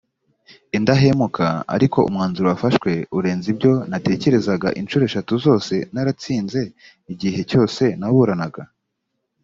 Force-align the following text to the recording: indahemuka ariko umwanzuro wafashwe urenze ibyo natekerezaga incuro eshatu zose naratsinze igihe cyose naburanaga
indahemuka 0.77 1.47
ariko 1.75 1.99
umwanzuro 2.09 2.47
wafashwe 2.51 2.91
urenze 3.17 3.45
ibyo 3.53 3.73
natekerezaga 3.91 4.67
incuro 4.79 5.03
eshatu 5.09 5.33
zose 5.45 5.73
naratsinze 5.93 6.61
igihe 7.13 7.39
cyose 7.49 7.83
naburanaga 7.99 8.63